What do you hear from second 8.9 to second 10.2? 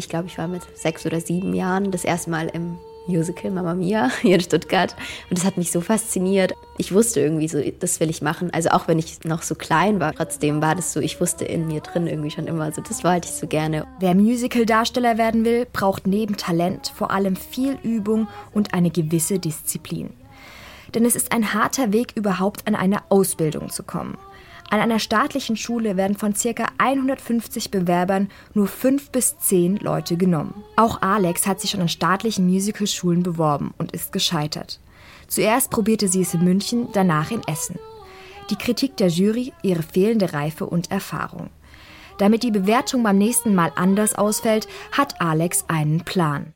ich noch so klein war,